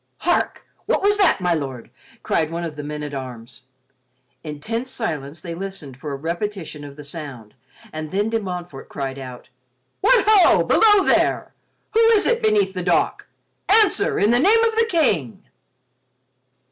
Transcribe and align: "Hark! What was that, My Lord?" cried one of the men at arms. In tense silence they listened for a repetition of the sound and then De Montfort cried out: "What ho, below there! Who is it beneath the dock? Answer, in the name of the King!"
"Hark! 0.21 0.65
What 0.87 1.03
was 1.03 1.19
that, 1.19 1.41
My 1.41 1.53
Lord?" 1.53 1.91
cried 2.23 2.49
one 2.49 2.63
of 2.63 2.75
the 2.75 2.81
men 2.81 3.03
at 3.03 3.13
arms. 3.13 3.61
In 4.43 4.59
tense 4.59 4.89
silence 4.89 5.41
they 5.41 5.53
listened 5.53 5.95
for 5.95 6.11
a 6.11 6.15
repetition 6.15 6.83
of 6.83 6.95
the 6.95 7.03
sound 7.03 7.53
and 7.93 8.09
then 8.09 8.27
De 8.27 8.39
Montfort 8.39 8.89
cried 8.89 9.19
out: 9.19 9.49
"What 9.99 10.25
ho, 10.27 10.63
below 10.63 11.03
there! 11.05 11.53
Who 11.93 11.99
is 12.13 12.25
it 12.25 12.41
beneath 12.41 12.73
the 12.73 12.81
dock? 12.81 13.27
Answer, 13.69 14.17
in 14.17 14.31
the 14.31 14.39
name 14.39 14.63
of 14.63 14.75
the 14.75 14.87
King!" 14.89 15.43